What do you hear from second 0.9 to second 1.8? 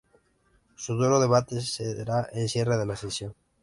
duro debate